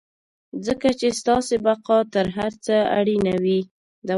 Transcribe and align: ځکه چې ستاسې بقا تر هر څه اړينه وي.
ځکه 0.65 0.87
چې 0.99 1.07
ستاسې 1.19 1.55
بقا 1.65 1.97
تر 2.13 2.25
هر 2.37 2.51
څه 2.65 2.75
اړينه 2.99 3.33
وي. 3.43 3.59